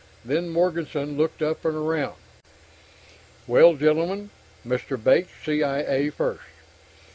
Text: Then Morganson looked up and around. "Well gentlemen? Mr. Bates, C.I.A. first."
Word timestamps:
Then 0.25 0.49
Morganson 0.49 1.15
looked 1.15 1.43
up 1.43 1.63
and 1.63 1.75
around. 1.75 2.15
"Well 3.45 3.75
gentlemen? 3.75 4.31
Mr. 4.65 4.97
Bates, 4.97 5.29
C.I.A. 5.45 6.09
first." 6.09 6.41